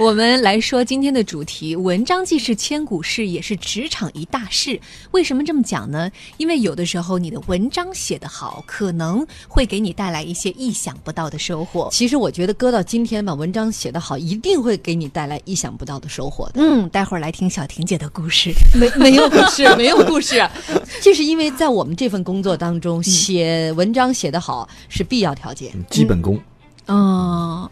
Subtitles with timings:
[0.00, 4.80] 我们来说今天的主题，文章既是千古事，也是职场一大事。
[5.12, 6.10] 为什么这么讲呢？
[6.36, 11.88] 因为有的时候你的文章写得好，可能会给你带来一些意想不到的收获。
[11.92, 16.54] 其实我觉得搁到今天吧，文章写得好，一定会给你带来意想不到的收获的。
[16.56, 18.52] 嗯，待会儿来听小婷姐的故事。
[18.74, 20.44] 没没有故事，没有故事，
[21.00, 25.72] 就是因为在我们这份工作当中，写文章写得好是必要条件。
[25.88, 26.36] 基本功。
[26.86, 27.70] 哦，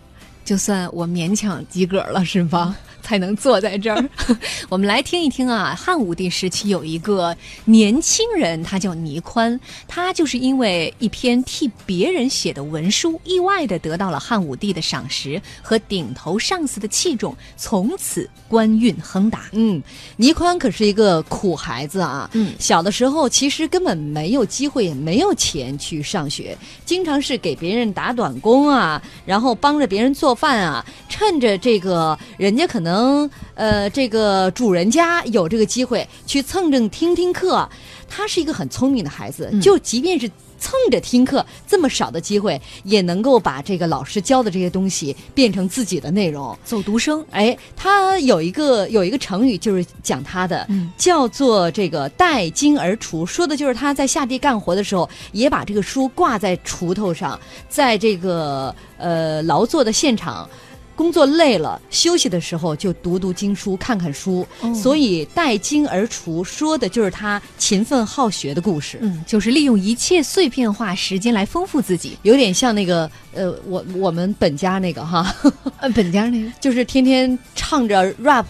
[0.52, 2.76] 就算我勉强及格了，是吗？
[3.02, 4.08] 才能坐在这儿。
[4.70, 19.50] 我们来听一听啊，汉武帝时期有一个年轻人，他叫倪宽，他就是因为一篇替别人写的文书，意外的得到了汉武帝的赏识和顶头上司的器重，从此官运亨达。
[19.52, 19.82] 嗯，
[20.16, 22.30] 倪宽可是一个苦孩子啊。
[22.32, 37.68] 嗯小的时候其实根本没有机会，也没有钱去上学，经常是给别人打短工啊，然后帮着别人做饭啊，趁着这个人家可能呃这个主人家有这个机会去蹭着听听课。
[38.08, 40.30] 他是一个很聪明的孩子，嗯就即便是。
[40.62, 46.56] 蹭着听课，这么少的机会，也能够把这个老师教的这些东西变成自己的内容。
[46.64, 57.36] 走读生，哎，他有一个有一个成语，就是讲他的，嗯叫做这个带金而锄，说的就是他在下地干活的时候，也把这个书挂在锄头上，
[57.68, 60.48] 在这个呃劳作的现场。
[60.94, 64.46] 工作累了，休息的时候就读读经书，看看书。
[64.60, 68.98] 哦所以带经而锄，说的就是他勤奋好学的故事。
[69.00, 72.16] 嗯，就是利用一切碎片化时间来丰富自己。
[72.22, 75.34] 有点像那个呃，我我们本家那个哈，
[75.78, 76.50] 呃，本家那个。
[76.60, 78.46] 就是天天唱着 rap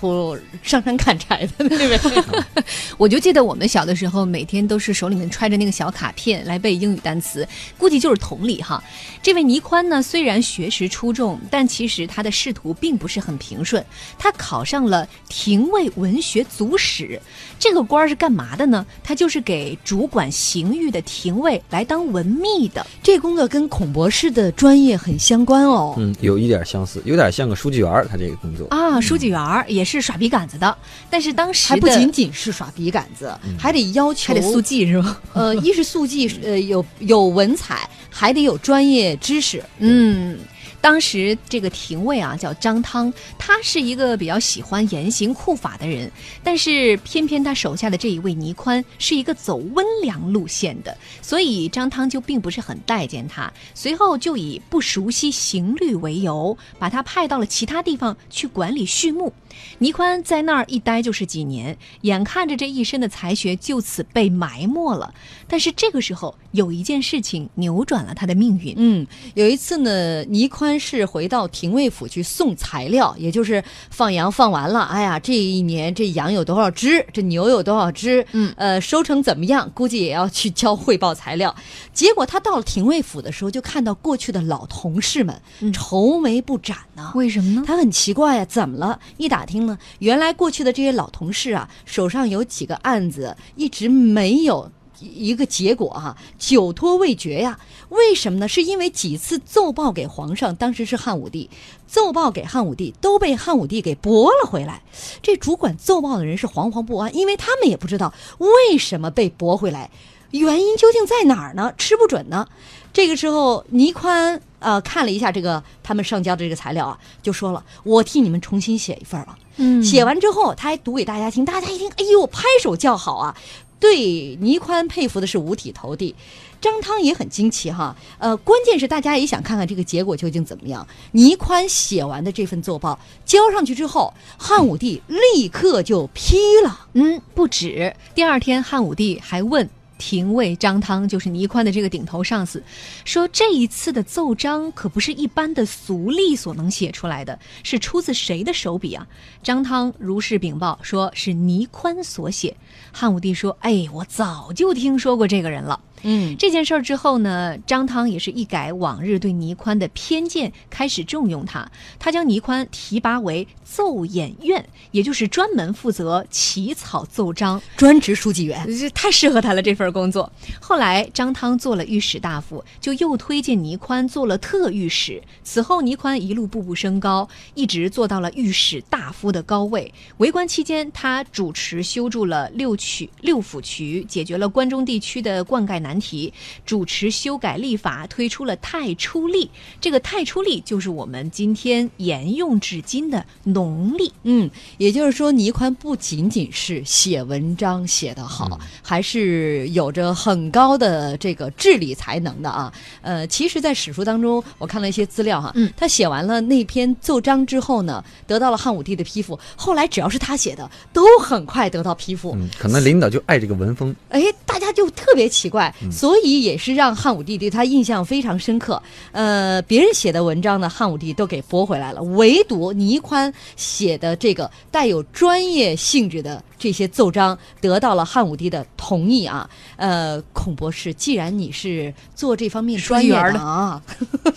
[0.63, 1.99] 上山砍柴的那位。
[2.99, 7.47] 我就记得我们小的时候，每天都是手里面揣着那个小卡片来背英语单词，
[7.79, 8.83] 估计就是同理哈。
[9.23, 13.85] 这位倪宽呢，虽然学识出众，但其实他的仕途并不是很平顺。
[14.19, 17.21] 他考上了廷尉文学组史，
[17.59, 18.85] 这个官儿是干嘛的呢？
[19.05, 22.85] 他就是给主管刑狱的廷尉来当文秘的。
[23.03, 25.95] 这工作跟孔博士的专业很相关哦。
[25.99, 28.67] 嗯，有一点相似，有点像个书记员儿，他这个工作。
[28.71, 30.75] 啊，书记员儿也是耍笔杆子的，
[31.11, 35.21] 但是当时还不仅仅是耍笔杆子，还得要求还得速记是吧？
[35.35, 39.63] 呃，一是速记，呃，有有文采，还得有专业知识。
[39.79, 40.39] 嗯，
[40.83, 46.11] 当时这个廷尉啊叫张汤，他是一个比较喜欢严刑酷法的人，
[46.43, 53.51] 但是偏偏他手下的这一位倪宽是一个走温良路线的，所以张汤就并不是很待见他。
[53.75, 59.33] 随后就以不熟悉刑律为由，把他派到了其他地方去管理畜牧。
[59.79, 65.15] 倪宽在那儿一待就是几年，眼看着这一身的才学就此被埋没了。
[65.47, 68.75] 但是这个时候，有一件事情扭转了他的命运。
[68.77, 79.71] 嗯，有一次呢，倪宽是回到廷尉府去送材料，也就是放羊放完了，哎呀，这一年这羊有多少只，这牛有多少只，嗯呃，收成怎么样？
[79.75, 81.55] 估计也要去交汇报材料。
[81.93, 87.65] 结果他到了廷尉府的时候，就看到过去的老同事们、嗯愁眉不展呢、为什么呢？
[87.67, 88.99] 他很奇怪呀、怎么了？
[89.17, 97.59] 一打听呢，原来过去的这些老同事啊，手上有几个案子一直没有一个结果啊，久拖未决呀。
[97.89, 98.49] 为什么呢？
[98.49, 101.51] 是因为几次奏报给皇上，当时是汉武帝，
[101.87, 104.83] 奏报给汉武帝都被汉武帝给驳了回来。
[105.21, 109.91] 这主管奏报的人是惶惶不安，因为他们也不知道为什么被驳回来，
[110.31, 111.75] 原因究竟在哪儿呢？
[111.77, 112.49] 吃不准呢。
[112.95, 123.37] 这个时候，倪宽呃看了一下这个他们上交的这个材料啊，就说了：“我替你们重新写一份吧。”嗯写完之后，他还读给大家听，大家一听，哎呦，拍手叫好啊！
[123.83, 126.15] 对倪宽佩服的是五体投地，
[126.61, 127.97] 张汤也很惊奇哈。
[128.17, 130.87] 呃，关键是大家也想看看这个结果究竟怎么样。
[131.11, 136.87] 倪宽写完的这份奏报交上去之后，汉武帝立刻就批了。
[136.93, 137.93] 嗯，不止。
[138.15, 139.69] 第二天，汉武帝还问
[140.05, 142.61] 廷尉张汤，就是倪宽的这个顶头上司，
[143.05, 149.07] 说这一次的奏章可不是一般的俗吏所能写出来的，是出自谁的手笔啊？
[149.45, 152.57] 张汤如是禀报，说是倪宽所写。
[152.91, 161.71] 汉武帝说：“哎，我早就听说过这个人了。”嗯，这件事儿之后呢，张汤也是一改往日对倪宽的偏见，开始重用他。
[161.99, 167.61] 他将倪宽提拔为奏演院，也就是专门负责起草奏章。
[167.77, 168.67] 专职书记员。
[168.67, 170.31] 这太适合他了这份工作。
[170.61, 175.23] 后来张汤做了御史大夫，就又推荐倪宽做了特御史。
[175.45, 179.93] 此后倪宽一路步步升高，一直做到了御史大夫的高位。
[180.19, 186.33] 为官期间，他主持修筑了六渠六府渠，解决了关中地区的灌溉难难题，
[186.65, 189.51] 主持修改立法，推出了太初历。
[189.79, 194.11] 这个太初历就是我们今天沿用至今的农历。
[194.23, 202.73] 嗯，也就是说，倪宽不仅仅是写文章写得好，还是有着很高的这个治理才能的啊。
[203.03, 209.39] 呃，其实，在史书当中，我看了一些资料哈，嗯他写完了那篇奏章之后呢，得到了汉武帝的批复。
[209.55, 212.35] 后来只要是他写的，都很快得到批复。
[212.35, 218.83] 嗯，可能领导就爱这个文风，哎，大家就特别奇怪，所以也是让汉武帝对他印象非常深刻。
[219.13, 229.49] 呃，别人写的文章呢，汉武帝都给驳回来了，唯独倪宽写的这个带有专业性质的这些奏章，得到了汉武帝的同意啊。
[229.77, 233.83] 呃，孔博士，既然你是做这方面专业的啊，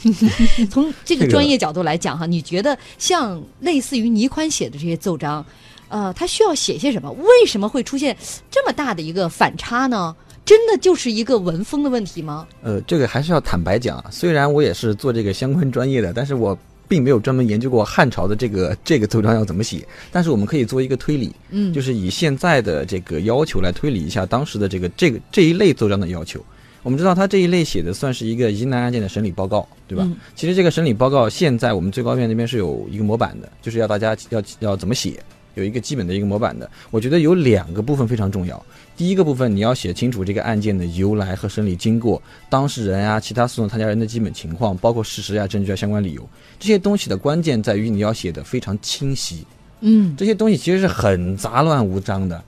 [0.72, 5.46] 从这个专业角度来讲哈，你觉得像类似于倪宽写的这些奏章，
[5.90, 7.12] 呃，他需要写些什么？
[7.12, 8.16] 为什么会出现
[8.50, 10.16] 这么大的一个反差呢？
[10.46, 12.48] 真的就是一个文风的问题吗？
[12.62, 16.58] 呃，这个还是要坦白讲啊，虽然我也是做这个相关专业的，但是我
[16.88, 26.40] 并没有专门研究过汉朝的这个这个奏章要怎么写，但是我们可以做一个推理，嗯就是以现在的这个要求来推理一下当时的这个这个这一类奏章的要求。
[26.84, 30.04] 我们知道，他这一类写的算是一个疑难案件的审理报告，对吧？
[30.06, 35.20] 嗯其实这个审理报告现在我们最高院那边是有一个模板的，就是要大家要要怎么写，
[35.56, 36.70] 有一个基本的一个模板的。
[36.92, 38.64] 我觉得有两个部分非常重要。
[38.96, 49.46] 第一个部分，你要写清楚这个案件的由来和审理经过，当事人啊、其他诉讼参加人的基本情况，包括事实啊、证据啊、相关理由，这些东西的关键在于你要写的非常清晰。
[49.82, 52.42] 嗯，这些东西其实是很杂乱无章的。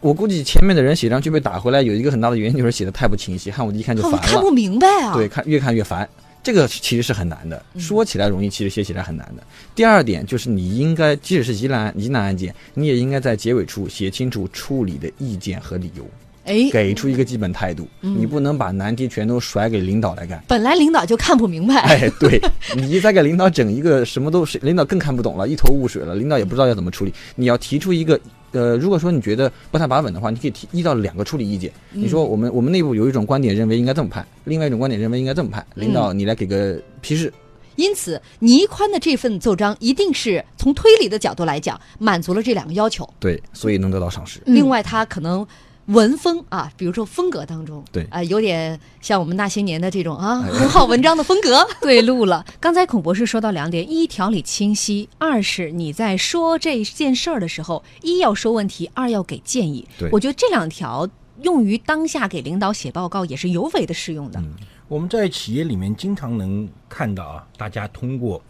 [0.00, 4.18] 我估计前面的人写上去被打回来，有一个很大的原因就是写的太不清晰，汉武帝一看就烦了。
[4.18, 5.14] 看不明白啊。
[5.14, 6.08] 对，，看越看越烦，
[6.42, 7.64] 这个其实是很难的。
[7.78, 9.42] 说起来容易，其实写起来很难的。
[9.74, 16.04] 第二点就是你应该，即使是疑难疑难案件，你也应该在结尾处写清楚处理的意见和理由，
[16.44, 17.88] 哎，给出一个基本态度。
[18.00, 20.42] 你不能把难题全都甩给领导来干。
[20.48, 21.76] 本来领导就看不明白。
[21.76, 22.40] 哎，对
[22.74, 27.14] 你再给领导整一个什么都是，领导更看不懂了，一头雾水了，领导也不知道要怎么处理。
[27.36, 28.20] 你要提出一个，
[28.52, 31.72] 呃，如果说你觉得不太把稳的话，你可以提一到两个处理意见。
[31.90, 37.32] 你说我们我们内部有一种观点认为应该这么判，另外一种观点认为应该这么判，领导你来给个批示。
[37.76, 43.08] 因此，倪宽的这份奏章一定是从推理的角度来讲，满足了这两个要求。
[43.18, 44.40] 对，所以能得到赏识。
[44.44, 45.46] 嗯另外，他可能
[45.92, 51.66] 文风啊，比如说风格当中，对啊、有点像我们那些年的这种啊很好文章的风格。
[51.80, 52.44] 对路了。
[52.58, 59.86] 刚才孔博士说到两点：一条理清晰，二是你在说这件事儿的时候，一要说问题，二要给建议。
[59.98, 61.08] 对我觉得这两条
[61.42, 64.42] 用于当下给领导写报告也是尤为的适用的。
[64.88, 68.42] 我们在企业里面经常能看到啊，大家通过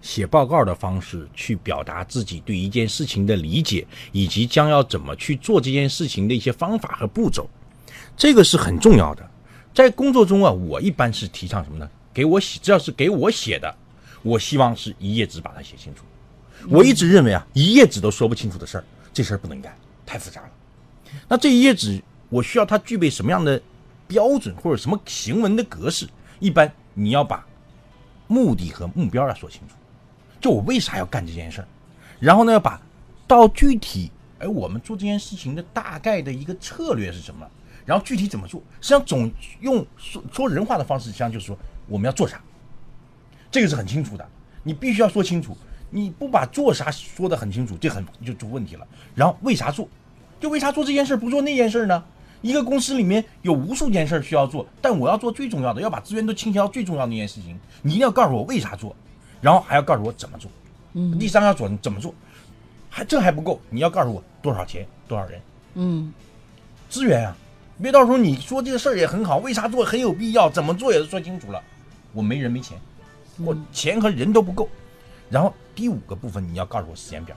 [0.00, 7.48] 写报告的方式去表达自己对一件事情的理解，以及将要怎么去做这件事情的一些方法和步骤，
[8.16, 9.30] 这个是很重要的。
[9.74, 11.88] 在工作中啊，我一般是提倡什么呢？
[12.12, 13.72] 给我写，只要是给我写的，
[14.22, 16.04] 我希望是一页纸把它写清楚。
[16.68, 19.74] 我一直认为啊，一页纸都说不清楚的事儿，这事儿不能干，
[20.04, 20.50] 太复杂了。
[21.28, 23.60] 那这一页纸，我需要它具备什么样的
[24.06, 26.08] 标准或者什么行文的格式？
[26.40, 27.46] 一般你要把
[28.26, 29.74] 目的和目标要说清楚，
[30.40, 31.68] 就我为啥要干这件事儿，
[32.18, 32.80] 然后呢，要把
[33.26, 37.46] 到具体，哎，我们做这件事情的大概的一个策略是什么，
[37.84, 42.40] 然后具体怎么做，实际上总用说说人话的方式，实际上就是说我们要做啥，
[43.50, 44.26] 这个是很清楚的，
[44.62, 45.56] 你必须要说清楚，
[45.90, 48.86] 你不把做啥说得很清楚，这很就出问题了。
[49.14, 49.86] 然后为啥做？
[50.40, 52.02] 就为啥做这件事不做那件事呢？
[52.40, 57.60] 一个公司里面有无数件事需要做，但我要做最重要的，要把资源都倾斜到最重要的那件事情。
[57.82, 58.96] 你一定要告诉我为啥做，
[59.40, 60.50] 然后还要告诉我怎么做。
[60.92, 62.14] 嗯，第三个要做怎么做，
[62.88, 65.40] 还这还不够，你要告诉我多少钱、多少人
[65.74, 66.12] 嗯，
[66.88, 67.36] 资源啊！
[67.80, 71.62] 别到时候你说这个事儿也很好，为啥做很有必要，怎么做也是说清楚了。
[72.12, 72.76] 我没人没钱，
[73.38, 74.68] 我钱和人都不够。
[75.30, 77.36] 然后第五个部分你要告诉我时间表。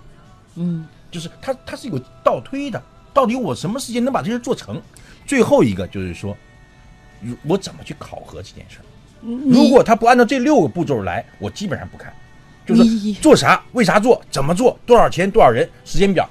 [0.56, 2.82] 嗯，就是它它是有倒推的，
[3.14, 4.82] 到底我什么时间能把这事做成？
[5.28, 6.36] 最后一个就是说，
[7.22, 8.84] 如我怎么去考核这件事儿？
[9.24, 12.14] 如果他不按照这六个步骤来，我基本上不看。
[12.66, 16.30] 就是做啥、为啥做、怎么做、多少钱、多少人、时间表，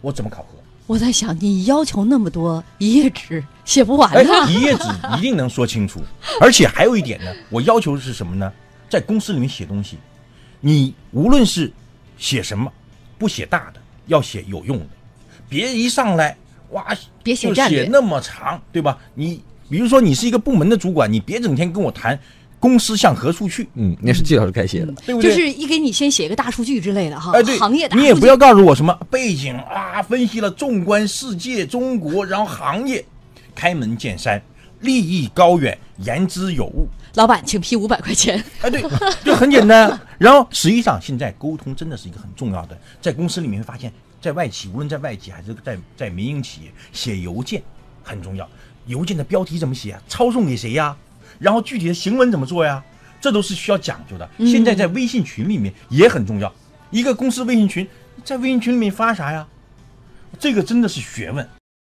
[0.00, 0.58] 我怎么考核？
[0.86, 4.84] 我在想，你要求那么多，一页纸写不完哎啊。，一页纸
[5.18, 6.00] 一定能说清楚。
[6.40, 8.52] 而且还有一点呢，我要求的是什么呢？
[8.88, 9.98] 在公司里面写东西，
[10.60, 11.72] 你无论是
[12.16, 12.72] 写什么，
[13.18, 14.86] 不写大的，要写有用的，
[15.48, 16.36] 别一上来
[16.70, 16.86] 哇，
[17.22, 18.96] 别写写那么长，对吧？
[19.14, 22.18] 你比如说你是一个部门的主管，你别整天跟我谈
[22.58, 24.92] 公司向何处去，嗯，那是季老师该写的。
[25.06, 25.30] 对不对？
[25.30, 33.04] 就是一给你先写一个大数据之类的哈，哎，对，行业大数据你也不要告诉我什么背景啊，分析了纵观世界、中国，然后行业，
[33.54, 34.42] 开门见山，
[34.80, 36.88] 利益高远，言之有物。
[37.14, 38.42] 老板，请批五百块钱。
[38.62, 38.82] 哎，对，
[39.24, 39.98] 就很简单。
[40.18, 47.62] 然后实际上现在沟通真的是一个很重要的，在公司里面会发现，在外企，无论在外企还是在在民营企业，写邮件
[48.02, 48.48] 很重要。
[48.88, 50.02] 邮件的标题怎么写啊？
[50.08, 50.96] 抄送给谁呀？
[51.38, 52.82] 然后具体的行文怎么做呀？
[53.20, 54.28] 这都是需要讲究的。
[54.38, 56.52] 现在在微信群里面也很重要。
[56.90, 57.86] 一个公司微信群，
[58.24, 59.46] 在微信群里面发啥呀？
[60.38, 61.48] 这个真的是学问。